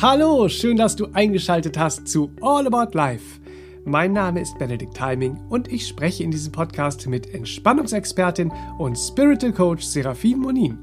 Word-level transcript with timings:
Hallo, 0.00 0.48
schön, 0.48 0.76
dass 0.76 0.94
du 0.94 1.08
eingeschaltet 1.12 1.76
hast 1.76 2.06
zu 2.06 2.30
All 2.40 2.68
About 2.68 2.96
Life. 2.96 3.40
Mein 3.84 4.12
Name 4.12 4.40
ist 4.40 4.56
Benedikt 4.56 4.96
Timing 4.96 5.40
und 5.48 5.66
ich 5.72 5.88
spreche 5.88 6.22
in 6.22 6.30
diesem 6.30 6.52
Podcast 6.52 7.08
mit 7.08 7.34
Entspannungsexpertin 7.34 8.52
und 8.78 8.96
Spiritual 8.96 9.52
Coach 9.52 9.82
Serafin 9.82 10.38
Monin. 10.38 10.78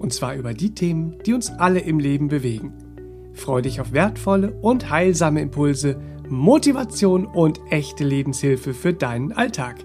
Und 0.00 0.12
zwar 0.12 0.34
über 0.34 0.54
die 0.54 0.74
Themen, 0.74 1.20
die 1.24 1.34
uns 1.34 1.50
alle 1.50 1.78
im 1.78 2.00
Leben 2.00 2.26
bewegen. 2.26 2.72
Freue 3.32 3.62
dich 3.62 3.80
auf 3.80 3.92
wertvolle 3.92 4.50
und 4.60 4.90
heilsame 4.90 5.40
Impulse, 5.40 6.00
Motivation 6.28 7.26
und 7.26 7.60
echte 7.70 8.02
Lebenshilfe 8.02 8.74
für 8.74 8.92
deinen 8.92 9.30
Alltag. 9.30 9.76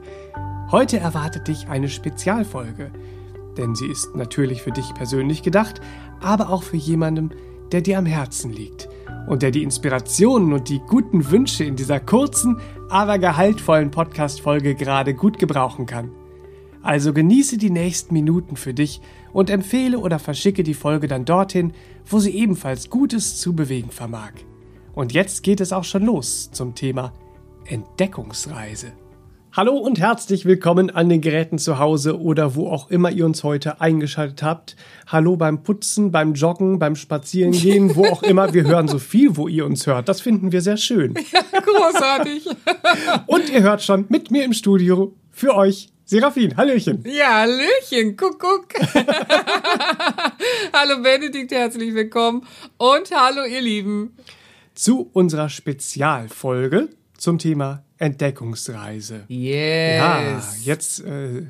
Heute 0.71 0.98
erwartet 0.98 1.48
dich 1.48 1.68
eine 1.68 1.90
Spezialfolge, 1.90 2.90
denn 3.55 3.76
sie 3.76 3.86
ist 3.86 4.16
natürlich 4.16 4.64
für 4.64 4.71
dich 4.71 4.96
persönlich 4.96 5.44
gedacht, 5.44 5.80
aber 6.21 6.50
auch 6.50 6.64
für 6.64 6.78
jemanden, 6.78 7.30
der 7.30 7.53
dir 7.82 7.98
am 7.98 8.05
Herzen 8.05 8.52
liegt 8.52 8.89
und 9.27 9.41
der 9.41 9.52
die 9.52 9.63
Inspirationen 9.63 10.54
und 10.54 10.70
die 10.70 10.80
guten 10.80 11.31
Wünsche 11.31 11.63
in 11.63 11.76
dieser 11.76 11.99
kurzen, 11.99 12.59
aber 12.90 13.17
gehaltvollen 13.20 13.91
Podcast-Folge 13.91 14.76
gerade 14.76 15.13
gut 15.13 15.40
gebrauchen 15.40 15.85
kann. 15.85 16.12
Also 16.81 17.13
genieße 17.13 17.57
die 17.57 17.70
nächsten 17.70 18.13
Minuten 18.13 18.57
für 18.57 18.73
dich 18.73 19.02
und 19.31 19.49
empfehle 19.49 19.98
oder 19.98 20.20
verschicke 20.20 20.63
die 20.63 20.73
Folge 20.73 21.07
dann 21.07 21.26
dorthin, 21.26 21.73
wo 22.05 22.20
sie 22.20 22.35
ebenfalls 22.35 22.90
Gutes 22.90 23.38
zu 23.38 23.54
bewegen 23.54 23.90
vermag. 23.90 24.34
Und 24.93 25.13
jetzt 25.13 25.43
geht 25.43 25.62
es 25.62 25.71
auch 25.71 25.85
schon 25.85 26.04
los 26.04 26.52
zum 26.52 26.76
Thema 26.76 27.13
Entdeckungsreise. 27.66 28.91
Hallo 29.55 29.77
und 29.77 29.99
herzlich 29.99 30.45
willkommen 30.45 30.89
an 30.89 31.09
den 31.09 31.21
Geräten 31.21 31.59
zu 31.59 31.77
Hause 31.77 32.20
oder 32.20 32.55
wo 32.55 32.71
auch 32.71 32.89
immer 32.89 33.12
ihr 33.12 33.23
uns 33.23 33.43
heute 33.43 33.81
eingeschaltet 33.81 34.41
habt. 34.41 34.76
Hallo 35.05 35.35
beim 35.35 35.62
Putzen, 35.62 36.12
beim 36.12 36.34
Joggen, 36.34 36.79
beim 36.79 36.95
Spazierengehen, 36.95 37.95
wo 37.95 38.07
auch 38.07 38.23
immer. 38.23 38.52
Wir 38.55 38.63
hören 38.63 38.88
so 38.88 38.98
viel, 38.98 39.38
wo 39.38 39.48
ihr 39.48 39.67
uns 39.67 39.85
hört. 39.85 40.09
Das 40.09 40.21
finden 40.21 40.52
wir 40.52 40.62
sehr 40.62 40.77
schön. 40.77 41.13
Ja, 41.31 41.41
großartig. 41.59 42.48
Und 43.27 43.48
ihr 43.51 43.62
hört 43.62 43.84
schon 43.84 44.05
mit 44.10 44.32
mir 44.32 44.43
im 44.43 44.54
Studio 44.54 45.13
für 45.29 45.55
euch 45.55 45.90
Serafin, 46.04 46.57
Hallöchen. 46.57 47.04
Ja, 47.05 47.41
Hallöchen, 47.41 48.17
guck, 48.17 48.40
guck. 48.40 48.70
hallo 50.73 51.04
Benedikt, 51.04 51.51
herzlich 51.51 51.93
willkommen. 51.93 52.43
Und 52.77 53.12
hallo 53.15 53.45
ihr 53.45 53.62
Lieben. 53.62 54.17
Zu 54.73 55.12
unserer 55.13 55.49
Spezialfolge 55.49 56.90
zum 57.24 57.40
Thema 57.40 57.84
Entdeckungsreise. 57.99 59.24
Yes. 59.29 59.98
Ja, 59.98 60.43
jetzt 60.62 60.99
äh, 61.05 61.43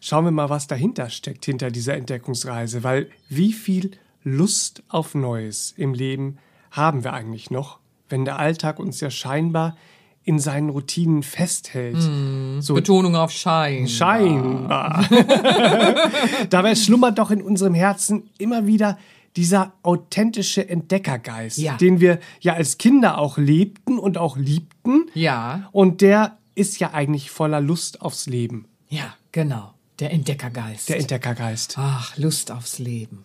schauen 0.00 0.24
wir 0.24 0.32
mal, 0.32 0.50
was 0.50 0.66
dahinter 0.66 1.08
steckt, 1.08 1.44
hinter 1.44 1.70
dieser 1.70 1.94
Entdeckungsreise, 1.94 2.82
weil 2.82 3.08
wie 3.28 3.52
viel 3.52 3.92
Lust 4.24 4.82
auf 4.88 5.14
Neues 5.14 5.72
im 5.76 5.94
Leben 5.94 6.38
haben 6.72 7.04
wir 7.04 7.12
eigentlich 7.12 7.48
noch, 7.48 7.78
wenn 8.08 8.24
der 8.24 8.40
Alltag 8.40 8.80
uns 8.80 9.00
ja 9.00 9.08
scheinbar 9.08 9.76
in 10.24 10.40
seinen 10.40 10.68
Routinen 10.68 11.22
festhält. 11.22 11.96
Mm, 11.96 12.60
so 12.60 12.74
Betonung 12.74 13.14
auf 13.14 13.30
Schein. 13.30 13.86
Scheinbar. 13.86 15.08
Dabei 16.50 16.74
schlummert 16.74 17.20
doch 17.20 17.30
in 17.30 17.40
unserem 17.40 17.74
Herzen 17.74 18.28
immer 18.38 18.66
wieder 18.66 18.98
dieser 19.36 19.72
authentische 19.82 20.68
Entdeckergeist, 20.68 21.58
ja. 21.58 21.76
den 21.76 22.00
wir 22.00 22.18
ja 22.40 22.54
als 22.54 22.78
Kinder 22.78 23.18
auch 23.18 23.38
lebten 23.38 23.98
und 23.98 24.18
auch 24.18 24.36
liebten. 24.36 25.06
Ja. 25.14 25.68
Und 25.72 26.00
der 26.00 26.38
ist 26.54 26.80
ja 26.80 26.92
eigentlich 26.92 27.30
voller 27.30 27.60
Lust 27.60 28.02
aufs 28.02 28.26
Leben. 28.26 28.66
Ja, 28.88 29.14
genau. 29.32 29.74
Der 30.00 30.12
Entdeckergeist. 30.12 30.88
Der 30.88 30.98
Entdeckergeist. 30.98 31.76
Ach, 31.78 32.16
Lust 32.16 32.50
aufs 32.50 32.78
Leben. 32.78 33.24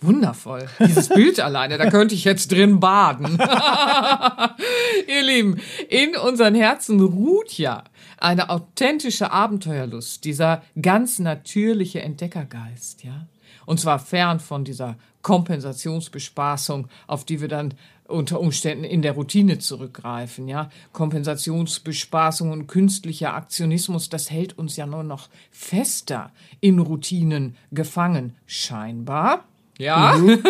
Wundervoll. 0.00 0.68
Dieses 0.80 1.08
Bild 1.08 1.40
alleine, 1.40 1.78
da 1.78 1.88
könnte 1.88 2.14
ich 2.14 2.24
jetzt 2.24 2.52
drin 2.52 2.80
baden. 2.80 3.38
Ihr 5.08 5.22
Lieben, 5.22 5.58
in 5.88 6.16
unseren 6.16 6.54
Herzen 6.54 7.00
ruht 7.00 7.56
ja 7.56 7.84
eine 8.18 8.50
authentische 8.50 9.30
Abenteuerlust, 9.30 10.24
dieser 10.24 10.62
ganz 10.80 11.18
natürliche 11.18 12.02
Entdeckergeist, 12.02 13.04
ja. 13.04 13.26
Und 13.64 13.80
zwar 13.80 13.98
fern 13.98 14.38
von 14.38 14.64
dieser 14.64 14.96
Kompensationsbespaßung, 15.26 16.86
auf 17.08 17.24
die 17.24 17.40
wir 17.40 17.48
dann 17.48 17.74
unter 18.06 18.38
Umständen 18.38 18.84
in 18.84 19.02
der 19.02 19.10
Routine 19.10 19.58
zurückgreifen, 19.58 20.46
ja. 20.46 20.70
Kompensationsbespaßung 20.92 22.52
und 22.52 22.68
künstlicher 22.68 23.34
Aktionismus, 23.34 24.08
das 24.08 24.30
hält 24.30 24.56
uns 24.56 24.76
ja 24.76 24.86
nur 24.86 25.02
noch 25.02 25.28
fester 25.50 26.30
in 26.60 26.78
Routinen 26.78 27.56
gefangen, 27.72 28.36
scheinbar. 28.46 29.42
Ja. 29.78 30.16
Mhm. 30.16 30.44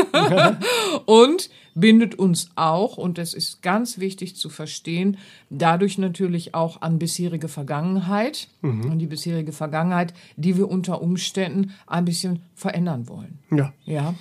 und 1.06 1.48
bindet 1.74 2.16
uns 2.16 2.50
auch, 2.54 2.98
und 2.98 3.16
das 3.16 3.32
ist 3.32 3.62
ganz 3.62 3.98
wichtig 3.98 4.36
zu 4.36 4.50
verstehen, 4.50 5.16
dadurch 5.48 5.96
natürlich 5.96 6.54
auch 6.54 6.82
an 6.82 6.98
bisherige 6.98 7.48
Vergangenheit, 7.48 8.48
mhm. 8.60 8.90
an 8.90 8.98
die 8.98 9.06
bisherige 9.06 9.52
Vergangenheit, 9.52 10.12
die 10.36 10.58
wir 10.58 10.68
unter 10.68 11.00
Umständen 11.00 11.72
ein 11.86 12.04
bisschen 12.04 12.42
verändern 12.54 13.08
wollen. 13.08 13.38
Ja. 13.50 13.72
Ja. 13.86 14.14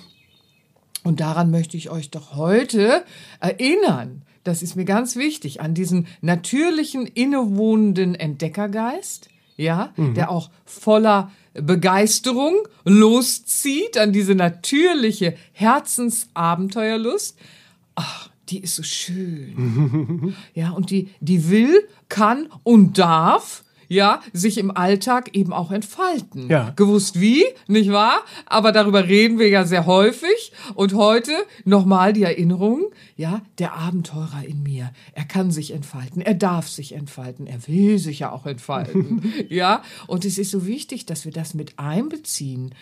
Und 1.06 1.20
daran 1.20 1.52
möchte 1.52 1.76
ich 1.76 1.88
euch 1.88 2.10
doch 2.10 2.34
heute 2.34 3.04
erinnern. 3.38 4.22
Das 4.42 4.60
ist 4.60 4.74
mir 4.74 4.84
ganz 4.84 5.14
wichtig, 5.14 5.60
an 5.60 5.72
diesen 5.72 6.08
natürlichen, 6.20 7.06
innewohnenden 7.06 8.16
Entdeckergeist, 8.16 9.28
ja, 9.56 9.92
mhm. 9.94 10.14
der 10.14 10.32
auch 10.32 10.50
voller 10.64 11.30
Begeisterung 11.54 12.56
loszieht, 12.84 13.96
an 13.98 14.12
diese 14.12 14.34
natürliche 14.34 15.36
Herzensabenteuerlust. 15.52 17.38
Ach, 17.94 18.28
die 18.48 18.58
ist 18.58 18.74
so 18.74 18.82
schön. 18.82 20.34
ja, 20.54 20.70
und 20.70 20.90
die, 20.90 21.10
die 21.20 21.50
will, 21.50 21.86
kann 22.08 22.48
und 22.64 22.98
darf 22.98 23.62
ja, 23.88 24.20
sich 24.32 24.58
im 24.58 24.70
Alltag 24.70 25.34
eben 25.34 25.52
auch 25.52 25.70
entfalten. 25.70 26.48
Ja. 26.48 26.72
Gewusst 26.76 27.20
wie, 27.20 27.44
nicht 27.66 27.90
wahr? 27.90 28.20
Aber 28.46 28.72
darüber 28.72 29.06
reden 29.06 29.38
wir 29.38 29.48
ja 29.48 29.64
sehr 29.64 29.86
häufig. 29.86 30.52
Und 30.74 30.94
heute 30.94 31.32
nochmal 31.64 32.12
die 32.12 32.22
Erinnerung, 32.22 32.86
ja, 33.16 33.42
der 33.58 33.74
Abenteurer 33.74 34.44
in 34.46 34.62
mir, 34.62 34.90
er 35.12 35.24
kann 35.24 35.50
sich 35.50 35.72
entfalten, 35.72 36.22
er 36.22 36.34
darf 36.34 36.68
sich 36.68 36.92
entfalten, 36.92 37.46
er 37.46 37.66
will 37.66 37.98
sich 37.98 38.20
ja 38.20 38.32
auch 38.32 38.46
entfalten. 38.46 39.32
ja, 39.48 39.82
und 40.06 40.24
es 40.24 40.38
ist 40.38 40.50
so 40.50 40.66
wichtig, 40.66 41.06
dass 41.06 41.24
wir 41.24 41.32
das 41.32 41.54
mit 41.54 41.78
einbeziehen 41.78 42.74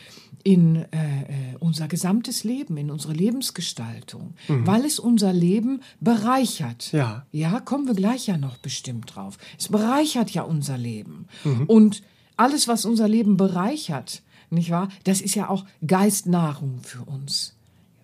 in 0.44 0.76
äh, 0.76 0.82
äh, 0.82 1.56
unser 1.58 1.88
gesamtes 1.88 2.44
Leben, 2.44 2.76
in 2.76 2.90
unsere 2.90 3.14
Lebensgestaltung, 3.14 4.34
mhm. 4.46 4.66
weil 4.66 4.84
es 4.84 4.98
unser 4.98 5.32
Leben 5.32 5.80
bereichert. 6.00 6.92
Ja. 6.92 7.24
Ja, 7.32 7.60
kommen 7.60 7.86
wir 7.86 7.94
gleich 7.94 8.26
ja 8.26 8.36
noch 8.36 8.58
bestimmt 8.58 9.14
drauf. 9.14 9.38
Es 9.58 9.68
bereichert 9.68 10.30
ja 10.30 10.42
unser 10.42 10.76
Leben. 10.76 10.93
Mhm. 11.02 11.64
Und 11.66 12.02
alles, 12.36 12.68
was 12.68 12.84
unser 12.84 13.08
Leben 13.08 13.36
bereichert, 13.36 14.22
nicht 14.50 14.70
wahr? 14.70 14.88
Das 15.04 15.20
ist 15.20 15.34
ja 15.34 15.48
auch 15.48 15.64
Geistnahrung 15.86 16.80
für 16.82 17.02
uns. 17.02 17.54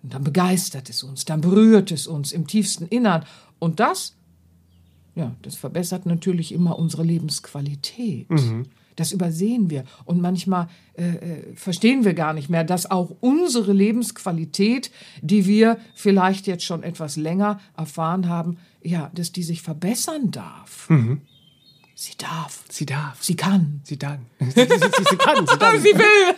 Und 0.03 0.13
dann 0.13 0.23
begeistert 0.23 0.89
es 0.89 1.03
uns, 1.03 1.25
dann 1.25 1.41
berührt 1.41 1.91
es 1.91 2.07
uns 2.07 2.31
im 2.31 2.47
tiefsten 2.47 2.87
Innern. 2.87 3.23
Und 3.59 3.79
das, 3.79 4.15
ja, 5.15 5.35
das 5.43 5.55
verbessert 5.55 6.05
natürlich 6.05 6.51
immer 6.51 6.79
unsere 6.79 7.03
Lebensqualität. 7.03 8.29
Mhm. 8.29 8.65
Das 8.95 9.11
übersehen 9.11 9.69
wir. 9.69 9.83
Und 10.05 10.21
manchmal 10.21 10.67
äh, 10.95 11.03
äh, 11.03 11.55
verstehen 11.55 12.03
wir 12.03 12.13
gar 12.13 12.33
nicht 12.33 12.49
mehr, 12.49 12.63
dass 12.63 12.89
auch 12.89 13.15
unsere 13.21 13.73
Lebensqualität, 13.73 14.91
die 15.21 15.45
wir 15.45 15.77
vielleicht 15.95 16.47
jetzt 16.47 16.63
schon 16.63 16.83
etwas 16.83 17.15
länger 17.15 17.59
erfahren 17.77 18.27
haben, 18.27 18.57
ja, 18.83 19.09
dass 19.13 19.31
die 19.31 19.43
sich 19.43 19.61
verbessern 19.61 20.31
darf. 20.31 20.89
Mhm. 20.89 21.21
Sie 22.03 22.17
darf. 22.17 22.63
Sie 22.67 22.87
darf. 22.87 23.21
Sie 23.21 23.35
kann. 23.35 23.81
Sie 23.83 23.99
dann. 23.99 24.25
Sie, 24.39 24.49
sie, 24.49 24.65
sie, 24.65 25.17
kann. 25.17 25.45
Sie, 25.45 25.55
dann. 25.59 25.79
sie 25.79 25.93
will. 25.93 26.35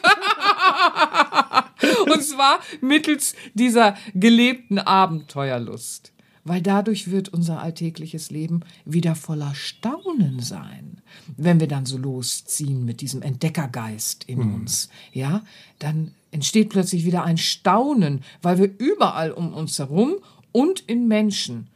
Und 2.13 2.21
zwar 2.21 2.59
mittels 2.81 3.33
dieser 3.53 3.95
gelebten 4.13 4.77
Abenteuerlust 4.77 6.11
weil 6.45 6.61
dadurch 6.61 7.09
wird 7.09 7.29
unser 7.29 7.61
alltägliches 7.61 8.29
Leben 8.29 8.65
wieder 8.83 9.15
voller 9.15 9.55
Staunen 9.55 10.41
sein. 10.41 10.97
Wenn 11.37 11.61
wir 11.61 11.69
dann 11.69 11.85
so 11.85 11.97
losziehen 11.97 12.83
mit 12.83 12.99
diesem 12.99 13.21
Entdeckergeist 13.21 14.25
in 14.25 14.39
mhm. 14.39 14.55
uns, 14.55 14.89
ja, 15.13 15.45
dann 15.79 16.11
entsteht 16.31 16.67
plötzlich 16.67 17.05
wieder 17.05 17.23
ein 17.23 17.37
Staunen, 17.37 18.25
weil 18.41 18.57
wir 18.57 18.69
überall 18.77 19.31
um 19.31 19.53
uns 19.53 19.79
herum 19.79 20.15
und 20.51 20.81
in 20.81 21.07
Menschen, 21.07 21.67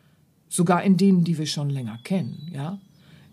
sogar 0.50 0.84
in 0.84 0.98
denen, 0.98 1.24
die 1.24 1.38
wir 1.38 1.45
schon 1.45 1.69
länger 1.69 2.00
kennen, 2.04 2.51
ja, 2.54 2.78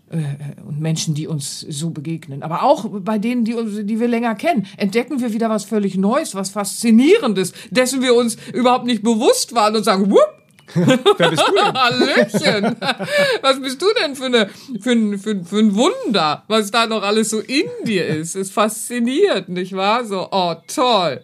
und 0.09 0.79
Menschen, 0.79 1.15
die 1.15 1.27
uns 1.27 1.61
so 1.61 1.89
begegnen. 1.89 2.43
Aber 2.43 2.63
auch 2.63 2.85
bei 3.01 3.17
denen, 3.17 3.43
die, 3.43 3.53
uns, 3.53 3.85
die 3.85 3.99
wir 3.99 4.07
länger 4.07 4.35
kennen, 4.35 4.67
entdecken 4.77 5.19
wir 5.19 5.33
wieder 5.33 5.49
was 5.49 5.65
völlig 5.65 5.97
Neues, 5.97 6.35
was 6.35 6.51
Faszinierendes, 6.51 7.53
dessen 7.71 8.01
wir 8.01 8.13
uns 8.13 8.37
überhaupt 8.53 8.85
nicht 8.85 9.03
bewusst 9.03 9.55
waren 9.55 9.75
und 9.75 9.83
sagen, 9.83 10.11
wupp, 10.11 10.45
Wer 10.73 11.29
bist 11.29 11.43
du 11.47 11.53
denn? 11.53 11.73
Hallöchen. 11.73 12.75
Was 13.41 13.61
bist 13.61 13.81
du 13.81 13.85
denn 14.01 14.15
für, 14.15 14.25
eine, 14.25 14.49
für, 14.79 14.91
ein, 14.91 15.19
für, 15.19 15.43
für 15.43 15.59
ein 15.59 15.75
Wunder, 15.75 16.43
was 16.47 16.71
da 16.71 16.87
noch 16.87 17.03
alles 17.03 17.29
so 17.29 17.39
in 17.39 17.67
dir 17.85 18.07
ist? 18.07 18.35
Es 18.35 18.49
fasziniert, 18.49 19.47
nicht 19.47 19.73
wahr? 19.73 20.05
So, 20.05 20.27
oh, 20.31 20.55
toll. 20.67 21.21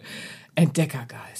Entdeckergeist. 0.54 1.31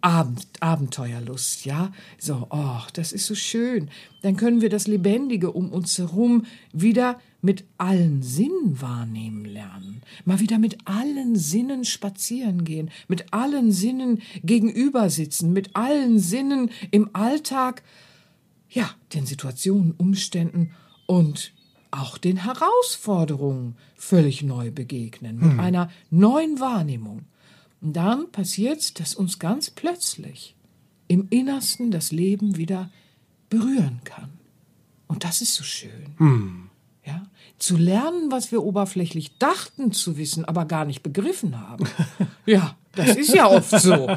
Abend, 0.00 0.46
Abenteuerlust, 0.60 1.64
ja? 1.64 1.92
So, 2.18 2.46
oh, 2.50 2.80
das 2.94 3.12
ist 3.12 3.26
so 3.26 3.34
schön. 3.34 3.90
Dann 4.22 4.36
können 4.36 4.60
wir 4.60 4.68
das 4.68 4.86
Lebendige 4.86 5.52
um 5.52 5.70
uns 5.70 5.98
herum 5.98 6.46
wieder 6.72 7.20
mit 7.42 7.64
allen 7.78 8.22
Sinnen 8.22 8.80
wahrnehmen 8.80 9.44
lernen. 9.44 10.02
Mal 10.24 10.40
wieder 10.40 10.58
mit 10.58 10.78
allen 10.84 11.36
Sinnen 11.36 11.84
spazieren 11.84 12.64
gehen, 12.64 12.90
mit 13.08 13.32
allen 13.32 13.72
Sinnen 13.72 14.20
gegenüber 14.42 15.10
sitzen, 15.10 15.52
mit 15.52 15.74
allen 15.74 16.18
Sinnen 16.18 16.70
im 16.90 17.10
Alltag, 17.14 17.82
ja, 18.68 18.90
den 19.14 19.26
Situationen, 19.26 19.92
Umständen 19.92 20.72
und 21.06 21.52
auch 21.90 22.18
den 22.18 22.44
Herausforderungen 22.44 23.76
völlig 23.96 24.42
neu 24.42 24.70
begegnen, 24.70 25.38
mit 25.38 25.52
hm. 25.52 25.60
einer 25.60 25.90
neuen 26.10 26.60
Wahrnehmung. 26.60 27.22
Und 27.80 27.94
dann 27.94 28.30
passiert's, 28.30 28.94
dass 28.94 29.14
uns 29.14 29.38
ganz 29.38 29.70
plötzlich 29.70 30.54
im 31.08 31.26
Innersten 31.30 31.90
das 31.90 32.12
Leben 32.12 32.56
wieder 32.56 32.90
berühren 33.48 34.00
kann. 34.04 34.30
Und 35.08 35.24
das 35.24 35.40
ist 35.40 35.54
so 35.54 35.64
schön. 35.64 36.14
Hm. 36.18 36.70
Ja? 37.04 37.26
Zu 37.58 37.76
lernen, 37.76 38.30
was 38.30 38.52
wir 38.52 38.62
oberflächlich 38.62 39.38
dachten 39.38 39.92
zu 39.92 40.16
wissen, 40.16 40.44
aber 40.44 40.66
gar 40.66 40.84
nicht 40.84 41.02
begriffen 41.02 41.58
haben. 41.58 41.84
ja, 42.46 42.76
das 42.94 43.16
ist 43.16 43.34
ja 43.34 43.48
oft 43.48 43.70
so. 43.80 44.08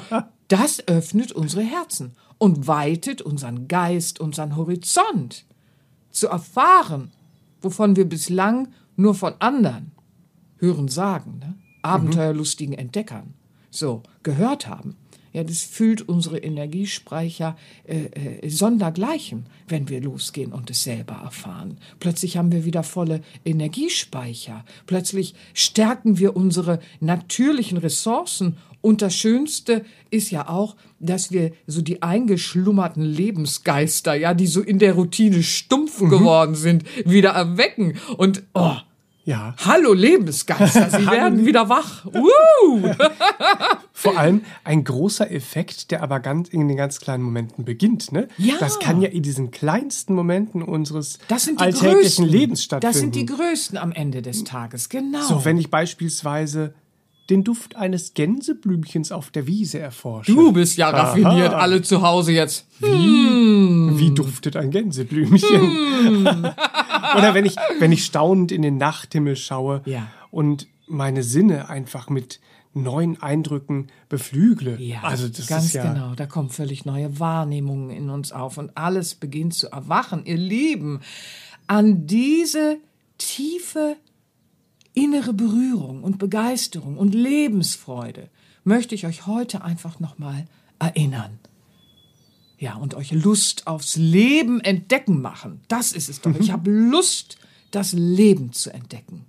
Das 0.50 0.88
öffnet 0.88 1.31
unsere 1.31 1.63
Herzen 1.63 2.16
und 2.38 2.68
weitet 2.68 3.21
unseren 3.21 3.68
Geist, 3.68 4.19
unseren 4.19 4.56
Horizont. 4.56 5.45
Zu 6.12 6.27
erfahren, 6.27 7.12
wovon 7.62 7.95
wir 7.95 8.06
bislang 8.06 8.68
nur 8.95 9.16
von 9.16 9.33
anderen 9.39 9.94
hören 10.57 10.89
sagen, 10.89 11.39
ne? 11.39 11.56
abenteuerlustigen 11.81 12.75
Entdeckern 12.75 13.33
so 13.73 14.03
gehört 14.23 14.67
haben. 14.67 14.95
Ja, 15.33 15.43
das 15.43 15.63
füllt 15.63 16.07
unsere 16.07 16.37
Energiespeicher 16.37 17.57
äh, 17.85 18.05
äh, 18.05 18.49
sondergleichen, 18.49 19.47
wenn 19.67 19.89
wir 19.89 19.99
losgehen 19.99 20.53
und 20.53 20.69
es 20.69 20.83
selber 20.83 21.21
erfahren. 21.23 21.79
Plötzlich 21.99 22.37
haben 22.37 22.51
wir 22.51 22.65
wieder 22.65 22.83
volle 22.83 23.21
Energiespeicher. 23.43 24.63
Plötzlich 24.85 25.33
stärken 25.55 26.19
wir 26.19 26.35
unsere 26.35 26.79
natürlichen 26.99 27.79
Ressourcen. 27.79 28.57
Und 28.81 29.01
das 29.01 29.15
Schönste 29.15 29.83
ist 30.11 30.29
ja 30.29 30.49
auch, 30.49 30.75
dass 30.99 31.31
wir 31.31 31.53
so 31.65 31.81
die 31.81 32.03
eingeschlummerten 32.03 33.01
Lebensgeister, 33.01 34.13
ja, 34.13 34.35
die 34.35 34.45
so 34.45 34.61
in 34.61 34.77
der 34.77 34.93
Routine 34.93 35.41
stumpf 35.41 35.99
mhm. 35.99 36.09
geworden 36.09 36.55
sind, 36.55 36.83
wieder 37.05 37.31
erwecken. 37.31 37.97
Und 38.17 38.43
oh, 38.53 38.75
ja. 39.25 39.55
Hallo 39.63 39.93
Lebensgeister, 39.93 40.89
Sie 40.89 41.05
werden 41.11 41.45
wieder 41.45 41.69
wach. 41.69 42.05
Uh! 42.05 42.89
Vor 43.93 44.17
allem 44.17 44.41
ein 44.63 44.83
großer 44.83 45.31
Effekt, 45.31 45.91
der 45.91 46.03
aber 46.03 46.19
ganz 46.19 46.49
in 46.49 46.67
den 46.67 46.75
ganz 46.75 46.99
kleinen 46.99 47.23
Momenten 47.23 47.63
beginnt. 47.63 48.11
Ne? 48.11 48.27
Ja. 48.37 48.55
Das 48.59 48.79
kann 48.79 49.01
ja 49.01 49.09
in 49.09 49.23
diesen 49.23 49.51
kleinsten 49.51 50.13
Momenten 50.13 50.61
unseres 50.61 51.19
alltäglichen 51.29 51.93
größten. 51.93 52.27
Lebens 52.27 52.63
stattfinden. 52.63 52.93
Das 52.93 52.99
sind 52.99 53.15
die 53.15 53.25
größten 53.25 53.77
am 53.77 53.91
Ende 53.91 54.21
des 54.21 54.43
Tages, 54.43 54.89
genau. 54.89 55.21
So, 55.21 55.45
wenn 55.45 55.57
ich 55.57 55.69
beispielsweise 55.69 56.73
den 57.29 57.43
Duft 57.43 57.77
eines 57.77 58.13
Gänseblümchens 58.13 59.11
auf 59.11 59.31
der 59.31 59.47
Wiese 59.47 59.79
erforsche. 59.79 60.33
Du 60.33 60.51
bist 60.51 60.77
ja 60.77 60.89
raffiniert, 60.89 61.53
Aha. 61.53 61.61
alle 61.61 61.81
zu 61.81 62.01
Hause 62.01 62.33
jetzt. 62.33 62.65
Wie, 62.79 62.87
hm. 62.87 63.93
wie 63.97 64.11
duftet 64.11 64.57
ein 64.57 64.71
Gänseblümchen? 64.71 65.61
Hm. 65.61 66.47
Oder 67.17 67.33
wenn 67.33 67.45
ich, 67.45 67.55
wenn 67.79 67.91
ich 67.91 68.05
staunend 68.05 68.51
in 68.51 68.61
den 68.61 68.77
Nachthimmel 68.77 69.35
schaue 69.35 69.81
ja. 69.85 70.07
und 70.31 70.67
meine 70.88 71.23
Sinne 71.23 71.69
einfach 71.69 72.09
mit 72.09 72.39
neuen 72.73 73.21
Eindrücken 73.21 73.88
beflügle. 74.09 74.79
Ja, 74.81 75.01
also 75.03 75.27
das 75.27 75.47
ganz 75.47 75.65
ist 75.65 75.73
ja 75.73 75.94
genau. 75.94 76.15
Da 76.15 76.25
kommen 76.25 76.50
völlig 76.50 76.85
neue 76.85 77.19
Wahrnehmungen 77.19 77.89
in 77.91 78.09
uns 78.09 78.31
auf 78.31 78.57
und 78.57 78.75
alles 78.75 79.15
beginnt 79.15 79.53
zu 79.53 79.71
erwachen. 79.71 80.25
Ihr 80.25 80.38
Lieben, 80.38 81.01
an 81.67 82.07
diese 82.07 82.77
tiefe 83.17 83.95
innere 84.94 85.33
Berührung 85.33 86.03
und 86.03 86.17
Begeisterung 86.17 86.97
und 86.97 87.13
Lebensfreude 87.13 88.29
möchte 88.63 88.95
ich 88.95 89.06
euch 89.06 89.27
heute 89.27 89.63
einfach 89.63 89.99
nochmal 89.99 90.45
erinnern. 90.79 91.39
Ja, 92.63 92.75
und 92.75 92.94
euch 92.94 93.12
Lust 93.12 93.68
aufs 93.68 93.98
Leben 93.98 94.62
entdecken 94.62 95.21
machen. 95.21 95.60
Das 95.68 95.92
ist 95.92 96.07
es 96.07 96.21
doch. 96.21 96.33
Ich 96.39 96.50
habe 96.50 96.71
Lust, 96.71 97.38
das 97.71 97.92
Leben 97.92 98.54
zu 98.54 98.74
entdecken. 98.74 99.25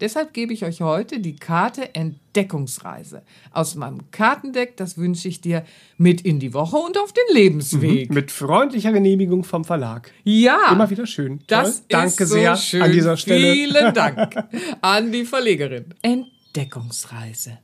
Deshalb 0.00 0.32
gebe 0.32 0.54
ich 0.54 0.64
euch 0.64 0.80
heute 0.80 1.20
die 1.20 1.36
Karte 1.36 1.94
Entdeckungsreise. 1.94 3.24
Aus 3.50 3.74
meinem 3.74 4.10
Kartendeck, 4.10 4.78
das 4.78 4.96
wünsche 4.96 5.28
ich 5.28 5.42
dir 5.42 5.66
mit 5.98 6.22
in 6.22 6.40
die 6.40 6.54
Woche 6.54 6.78
und 6.78 6.96
auf 6.96 7.12
den 7.12 7.34
Lebensweg. 7.34 8.08
Mhm, 8.08 8.14
mit 8.14 8.30
freundlicher 8.30 8.92
Genehmigung 8.92 9.44
vom 9.44 9.66
Verlag. 9.66 10.10
Ja. 10.24 10.72
Immer 10.72 10.88
wieder 10.88 11.06
schön. 11.06 11.40
Das 11.48 11.80
Toll. 11.80 11.86
Danke 11.90 12.26
so 12.26 12.36
sehr 12.36 12.56
schön. 12.56 12.80
an 12.80 12.92
dieser 12.92 13.18
Stelle. 13.18 13.52
Vielen 13.52 13.92
Dank 13.94 14.34
an 14.80 15.12
die 15.12 15.26
Verlegerin. 15.26 15.92
Entdeckungsreise. 16.00 17.58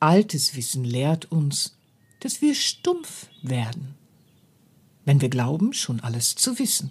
Altes 0.00 0.56
Wissen 0.56 0.86
lehrt 0.86 1.30
uns, 1.30 1.76
dass 2.20 2.40
wir 2.40 2.54
stumpf 2.54 3.26
werden, 3.42 3.96
wenn 5.04 5.20
wir 5.20 5.28
glauben, 5.28 5.72
schon 5.72 6.00
alles 6.00 6.34
zu 6.34 6.58
wissen. 6.58 6.90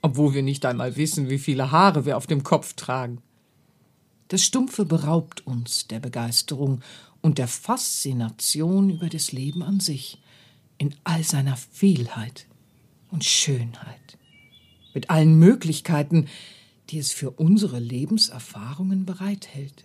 Obwohl 0.00 0.34
wir 0.34 0.42
nicht 0.42 0.64
einmal 0.64 0.96
wissen, 0.96 1.30
wie 1.30 1.38
viele 1.38 1.70
Haare 1.70 2.04
wir 2.06 2.16
auf 2.16 2.26
dem 2.26 2.42
Kopf 2.42 2.74
tragen. 2.74 3.20
Das 4.28 4.42
Stumpfe 4.42 4.84
beraubt 4.84 5.46
uns 5.46 5.86
der 5.88 6.00
Begeisterung 6.00 6.80
und 7.20 7.38
der 7.38 7.48
Faszination 7.48 8.90
über 8.90 9.08
das 9.08 9.32
Leben 9.32 9.62
an 9.62 9.80
sich, 9.80 10.18
in 10.78 10.94
all 11.04 11.22
seiner 11.22 11.56
Vielheit 11.56 12.46
und 13.10 13.24
Schönheit, 13.24 14.18
mit 14.94 15.10
allen 15.10 15.38
Möglichkeiten, 15.38 16.26
die 16.90 16.98
es 16.98 17.12
für 17.12 17.30
unsere 17.30 17.78
Lebenserfahrungen 17.78 19.06
bereithält. 19.06 19.84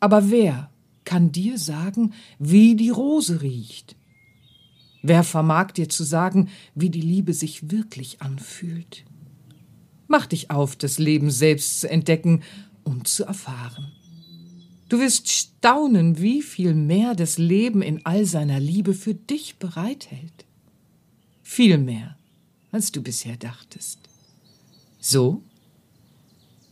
Aber 0.00 0.30
wer 0.30 0.70
kann 1.04 1.32
dir 1.32 1.58
sagen, 1.58 2.14
wie 2.38 2.76
die 2.76 2.90
Rose 2.90 3.42
riecht? 3.42 3.96
Wer 5.02 5.22
vermag 5.22 5.72
dir 5.72 5.88
zu 5.88 6.04
sagen, 6.04 6.48
wie 6.74 6.90
die 6.90 7.00
Liebe 7.00 7.32
sich 7.32 7.70
wirklich 7.70 8.20
anfühlt? 8.22 9.04
Mach 10.08 10.26
dich 10.26 10.50
auf, 10.50 10.76
das 10.76 10.98
Leben 10.98 11.30
selbst 11.30 11.80
zu 11.80 11.90
entdecken 11.90 12.42
um 12.86 13.04
zu 13.04 13.24
erfahren. 13.24 13.92
Du 14.88 15.00
wirst 15.00 15.28
staunen, 15.28 16.18
wie 16.18 16.42
viel 16.42 16.74
mehr 16.74 17.14
das 17.14 17.38
Leben 17.38 17.82
in 17.82 18.06
all 18.06 18.24
seiner 18.24 18.60
Liebe 18.60 18.94
für 18.94 19.14
dich 19.14 19.56
bereithält. 19.56 20.44
Viel 21.42 21.78
mehr, 21.78 22.16
als 22.70 22.92
du 22.92 23.02
bisher 23.02 23.36
dachtest. 23.36 23.98
So 25.00 25.42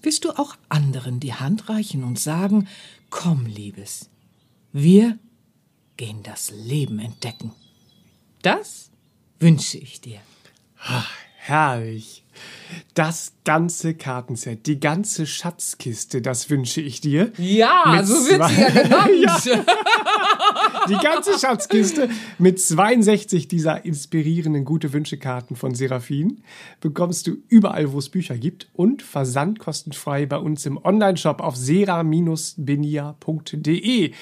wirst 0.03 0.25
du 0.25 0.31
auch 0.39 0.57
anderen 0.69 1.19
die 1.19 1.35
Hand 1.35 1.69
reichen 1.69 2.05
und 2.05 2.19
sagen, 2.19 2.69
komm, 3.11 3.47
Liebes, 3.47 4.11
wir 4.73 5.19
gehen 5.97 6.23
das 6.23 6.53
Leben 6.53 6.99
entdecken. 6.99 7.53
Das 8.45 8.91
wünsche 9.41 9.79
ich 9.79 10.01
dir. 10.03 10.21
Ach, 10.79 11.11
herrlich. 11.39 12.23
Das 12.93 13.33
ganze 13.45 13.95
Kartenset, 13.95 14.67
die 14.67 14.81
ganze 14.81 15.27
Schatzkiste, 15.27 16.21
das 16.21 16.51
wünsche 16.51 16.83
ich 16.83 17.01
dir. 17.01 17.33
Ja, 17.39 17.95
mit 17.97 18.07
so 18.07 18.29
wird 18.29 18.47
sie 18.51 18.61
ja 18.61 18.69
genannt. 18.69 19.11
ja. 19.47 19.65
Die 20.91 20.99
ganze 21.03 21.39
Schatzkiste 21.39 22.11
mit 22.39 22.61
62 22.61 23.49
dieser 23.49 23.87
inspirierenden 23.87 24.67
gute 24.67 24.93
Wünschekarten 24.93 25.57
von 25.57 25.75
Seraphin 25.75 26.43
bekommst 26.81 27.27
du 27.27 27.39
überall, 27.49 27.93
wo 27.93 27.99
es 27.99 28.11
Bücher 28.11 28.37
gibt 28.37 28.69
und 28.75 29.01
versandkostenfrei 29.01 30.27
bei 30.27 30.37
uns 30.37 30.67
im 30.67 30.79
Onlineshop 30.85 31.41
auf 31.41 31.57
sera-benia.de. 31.57 34.13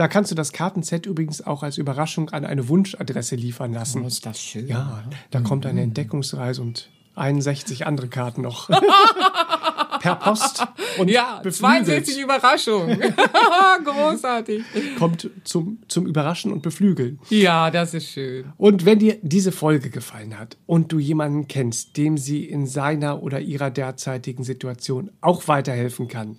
Da 0.00 0.08
kannst 0.08 0.30
du 0.30 0.34
das 0.34 0.54
Kartenset 0.54 1.04
übrigens 1.04 1.46
auch 1.46 1.62
als 1.62 1.76
Überraschung 1.76 2.30
an 2.30 2.46
eine 2.46 2.68
Wunschadresse 2.68 3.36
liefern 3.36 3.74
lassen. 3.74 4.02
Oh, 4.02 4.06
ist 4.06 4.24
das 4.24 4.40
schön. 4.40 4.66
Ja, 4.66 5.04
da 5.30 5.42
kommt 5.42 5.66
eine 5.66 5.82
Entdeckungsreise 5.82 6.62
und 6.62 6.88
61 7.16 7.86
andere 7.86 8.08
Karten 8.08 8.40
noch. 8.40 8.70
per 10.00 10.14
Post 10.16 10.66
und 10.96 11.10
ja, 11.10 11.40
beflügelt. 11.42 12.06
62 12.06 12.18
Überraschungen. 12.22 12.98
Großartig. 13.84 14.64
Kommt 14.98 15.28
zum, 15.44 15.80
zum 15.86 16.06
Überraschen 16.06 16.50
und 16.50 16.62
Beflügeln. 16.62 17.18
Ja, 17.28 17.70
das 17.70 17.92
ist 17.92 18.08
schön. 18.08 18.46
Und 18.56 18.86
wenn 18.86 19.00
dir 19.00 19.18
diese 19.20 19.52
Folge 19.52 19.90
gefallen 19.90 20.38
hat 20.38 20.56
und 20.64 20.92
du 20.92 20.98
jemanden 20.98 21.46
kennst, 21.46 21.98
dem 21.98 22.16
sie 22.16 22.46
in 22.46 22.66
seiner 22.66 23.22
oder 23.22 23.40
ihrer 23.40 23.70
derzeitigen 23.70 24.44
Situation 24.44 25.10
auch 25.20 25.46
weiterhelfen 25.46 26.08
kann, 26.08 26.38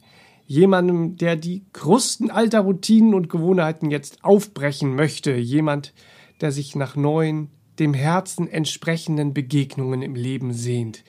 jemandem, 0.51 1.15
der 1.15 1.37
die 1.37 1.63
Krusten 1.71 2.29
alter 2.29 2.59
Routinen 2.59 3.13
und 3.13 3.29
Gewohnheiten 3.29 3.89
jetzt 3.89 4.21
aufbrechen 4.21 4.95
möchte, 4.95 5.31
jemand, 5.31 5.93
der 6.41 6.51
sich 6.51 6.75
nach 6.75 6.97
neuen, 6.97 7.47
dem 7.79 7.93
Herzen 7.93 8.49
entsprechenden 8.49 9.33
Begegnungen 9.33 10.01
im 10.01 10.13
Leben 10.13 10.51
sehnt, 10.51 11.05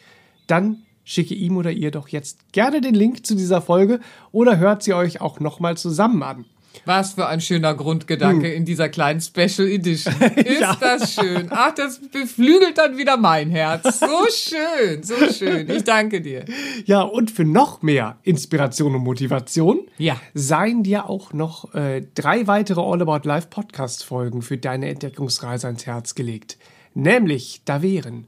dann 0.46 0.84
schicke 1.02 1.34
ihm 1.34 1.56
oder 1.56 1.72
ihr 1.72 1.90
doch 1.90 2.06
jetzt 2.06 2.52
gerne 2.52 2.80
den 2.80 2.94
Link 2.94 3.26
zu 3.26 3.34
dieser 3.34 3.60
Folge 3.60 3.98
oder 4.30 4.58
hört 4.58 4.84
sie 4.84 4.94
euch 4.94 5.20
auch 5.20 5.40
nochmal 5.40 5.76
zusammen 5.76 6.22
an. 6.22 6.44
Was 6.84 7.12
für 7.14 7.26
ein 7.26 7.40
schöner 7.40 7.74
Grundgedanke 7.74 8.46
Hm. 8.48 8.54
in 8.54 8.64
dieser 8.64 8.88
kleinen 8.88 9.20
Special 9.20 9.68
Edition. 9.68 10.14
Ist 10.36 10.78
das 10.80 11.14
schön. 11.14 11.48
Ach, 11.50 11.74
das 11.74 12.00
beflügelt 12.10 12.78
dann 12.78 12.96
wieder 12.96 13.16
mein 13.16 13.50
Herz. 13.50 14.00
So 14.00 14.06
schön, 14.30 15.02
so 15.02 15.14
schön. 15.32 15.68
Ich 15.70 15.84
danke 15.84 16.20
dir. 16.20 16.44
Ja, 16.84 17.02
und 17.02 17.30
für 17.30 17.44
noch 17.44 17.82
mehr 17.82 18.18
Inspiration 18.22 18.94
und 18.94 19.02
Motivation 19.04 19.80
Ja. 19.98 20.20
seien 20.34 20.82
dir 20.82 21.08
auch 21.08 21.32
noch 21.32 21.74
äh, 21.74 22.02
drei 22.14 22.46
weitere 22.46 22.80
All 22.80 23.00
About 23.02 23.26
Life 23.28 23.48
Podcast-Folgen 23.50 24.42
für 24.42 24.58
deine 24.58 24.88
Entdeckungsreise 24.88 25.66
ans 25.68 25.86
Herz 25.86 26.14
gelegt. 26.14 26.58
Nämlich, 26.94 27.62
da 27.64 27.82
wären 27.82 28.26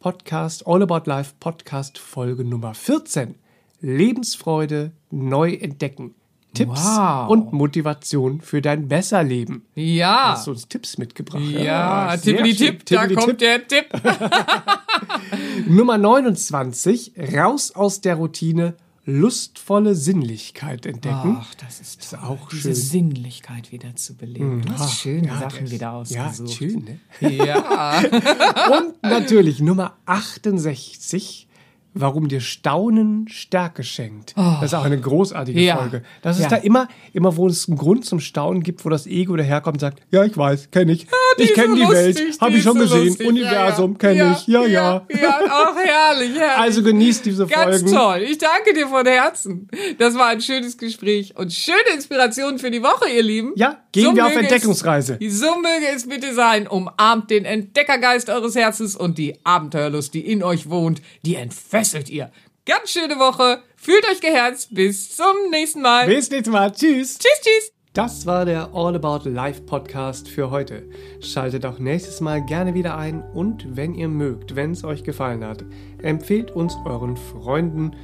Podcast 0.00 0.66
All 0.66 0.82
About 0.82 1.08
Life 1.08 1.34
Podcast 1.38 1.98
Folge 1.98 2.44
Nummer 2.44 2.74
14. 2.74 3.34
Lebensfreude 3.80 4.92
neu 5.10 5.52
entdecken. 5.54 6.14
Tipps 6.54 6.80
Wow. 6.84 7.30
und 7.30 7.52
Motivation 7.52 8.40
für 8.40 8.60
dein 8.60 8.88
Besserleben. 8.88 9.62
Ja. 9.74 10.32
Hast 10.32 10.46
du 10.46 10.50
uns 10.52 10.68
Tipps 10.68 10.98
mitgebracht? 10.98 11.42
Ja, 11.42 12.16
Tippeli-Tipp, 12.16 12.82
schön. 12.88 12.98
da 12.98 13.14
kommt 13.20 13.40
der 13.40 13.66
Tipp. 13.66 13.86
Nummer 15.66 15.98
29. 15.98 17.12
Raus 17.34 17.72
aus 17.74 18.00
der 18.00 18.16
Routine. 18.16 18.74
Lustvolle 19.04 19.96
Sinnlichkeit 19.96 20.86
entdecken. 20.86 21.36
Ach, 21.40 21.52
das 21.56 21.80
ist, 21.80 22.02
Ist 22.02 22.14
auch 22.22 22.48
diese 22.50 22.62
schön. 22.68 22.74
Sinnlichkeit 22.76 23.72
wieder 23.72 23.96
zu 23.96 24.14
beleben. 24.14 24.62
Du 24.64 24.72
Ah, 24.74 24.78
hast 24.78 25.00
schöne 25.00 25.26
ja, 25.26 25.38
Sachen 25.40 25.68
wieder 25.72 26.04
Ja, 26.08 26.26
ausgesucht. 26.28 26.52
schön, 26.52 26.84
ne? 27.20 27.28
Ja. 27.44 27.98
Und 28.78 29.02
natürlich 29.02 29.58
Nummer 29.58 29.96
68. 30.06 31.48
Warum 31.94 32.28
dir 32.28 32.40
Staunen 32.40 33.28
Stärke 33.28 33.84
schenkt. 33.84 34.34
Das 34.36 34.62
ist 34.64 34.74
auch 34.74 34.84
eine 34.84 34.98
großartige 34.98 35.60
Ja. 35.60 35.76
Folge. 35.76 36.02
Das 36.22 36.36
ist 36.38 36.44
Ja. 36.44 36.48
da 36.48 36.56
immer, 36.56 36.88
immer, 37.12 37.36
wo 37.36 37.46
es 37.46 37.68
einen 37.68 37.76
Grund 37.76 38.06
zum 38.06 38.18
Staunen 38.20 38.62
gibt, 38.62 38.84
wo 38.84 38.88
das 38.88 39.06
Ego 39.06 39.36
daherkommt 39.36 39.76
und 39.76 39.80
sagt, 39.80 40.00
ja, 40.10 40.24
ich 40.24 40.34
weiß, 40.36 40.70
kenne 40.70 40.92
ich. 40.92 41.06
die 41.38 41.42
ich 41.42 41.50
ist 41.50 41.54
kenne 41.54 41.74
die 41.76 41.82
Welt, 41.88 42.40
habe 42.40 42.52
ich 42.52 42.62
schon 42.62 42.74
so 42.78 42.80
gesehen. 42.84 43.06
lustig. 43.08 43.26
Universum 43.26 43.92
Ja, 43.92 43.98
kenne 43.98 44.14
ja. 44.16 44.32
ich. 44.32 44.46
Ja, 44.46 44.62
ja. 44.64 45.06
Ja, 45.10 45.18
ja 45.20 45.38
auch 45.40 45.76
herrlich, 45.76 46.34
herrlich. 46.38 46.58
Also 46.58 46.82
genießt 46.82 47.26
diese 47.26 47.46
Ganz 47.46 47.80
Folgen. 47.82 47.94
toll. 47.94 48.22
Ich 48.22 48.38
danke 48.38 48.72
dir 48.74 48.88
von 48.88 49.04
Herzen. 49.06 49.68
Das 49.98 50.14
war 50.14 50.28
ein 50.28 50.40
schönes 50.40 50.78
Gespräch 50.78 51.36
und 51.36 51.52
schöne 51.52 51.76
Inspiration 51.94 52.58
für 52.58 52.70
die 52.70 52.82
Woche, 52.82 53.10
ihr 53.14 53.22
Lieben. 53.22 53.52
Ja, 53.56 53.81
gehen 53.92 54.16
wir 54.16 54.26
auf 54.26 54.34
Entdeckungsreise. 54.34 55.18
Es, 55.20 55.38
so 55.38 55.54
möge 55.56 55.86
es 55.94 56.08
bitte 56.08 56.34
sein. 56.34 56.66
Umarmt 56.66 57.30
den 57.30 57.44
Entdeckergeist 57.44 58.30
eures 58.30 58.56
Herzens 58.56 58.96
und 58.96 59.18
die 59.18 59.38
Abenteuerlust, 59.44 60.14
die 60.14 60.26
in 60.26 60.42
euch 60.42 60.68
wohnt, 60.68 61.00
die 61.24 61.36
entfesselt 61.36 62.10
ihr. 62.10 62.32
Ganz 62.64 62.90
schöne 62.90 63.18
Woche. 63.18 63.62
Fühlt 63.76 64.04
euch 64.10 64.20
geherzt. 64.20 64.68
Bis 64.72 65.16
zum 65.16 65.50
nächsten 65.50 65.82
Mal. 65.82 66.06
Bis 66.06 66.30
nächstes 66.30 66.52
Mal. 66.52 66.72
Tschüss. 66.72 67.18
tschüss, 67.18 67.40
tschüss. 67.42 67.72
Das 67.92 68.24
war 68.24 68.46
der 68.46 68.70
All 68.72 68.96
About 68.96 69.28
Life 69.28 69.60
Podcast 69.62 70.26
für 70.26 70.50
heute. 70.50 70.88
Schaltet 71.20 71.66
auch 71.66 71.78
nächstes 71.78 72.22
Mal 72.22 72.42
gerne 72.42 72.72
wieder 72.72 72.96
ein 72.96 73.22
und 73.34 73.76
wenn 73.76 73.94
ihr 73.94 74.08
mögt, 74.08 74.56
wenn 74.56 74.70
es 74.70 74.82
euch 74.82 75.04
gefallen 75.04 75.44
hat, 75.44 75.62
empfehlt 76.00 76.52
uns 76.52 76.74
euren 76.86 77.18
Freunden 77.18 77.94